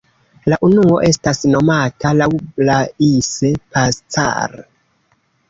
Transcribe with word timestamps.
La 0.51 0.57
unuo 0.67 0.95
estas 1.09 1.41
nomata 1.55 2.13
laŭ 2.23 2.29
Blaise 2.57 3.53
Pascal. 3.77 4.59